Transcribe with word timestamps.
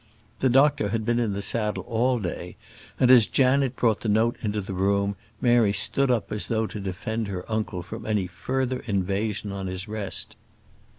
The 0.39 0.49
doctor 0.49 0.89
had 0.89 1.05
been 1.05 1.19
in 1.19 1.33
the 1.33 1.43
saddle 1.43 1.83
all 1.83 2.17
day, 2.17 2.55
and, 2.99 3.11
as 3.11 3.27
Janet 3.27 3.75
brought 3.75 3.99
the 4.01 4.09
note 4.09 4.35
into 4.41 4.59
the 4.59 4.73
room, 4.73 5.15
Mary 5.39 5.71
stood 5.73 6.09
up 6.09 6.31
as 6.31 6.47
though 6.47 6.65
to 6.65 6.79
defend 6.79 7.27
her 7.27 7.45
uncle 7.47 7.83
from 7.83 8.07
any 8.07 8.25
further 8.25 8.79
invasion 8.87 9.51
on 9.51 9.67
his 9.67 9.87
rest. 9.87 10.35